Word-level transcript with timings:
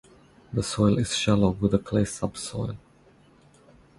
The 0.51 0.63
soil 0.63 0.97
is 0.97 1.15
shallow, 1.15 1.51
with 1.51 1.75
a 1.75 1.77
clay 1.77 2.05
subsoil. 2.05 2.75